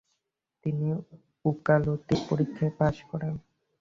[0.63, 0.87] তিনি
[1.45, 3.33] উকালতির পরীক্ষায় পাশ করেন।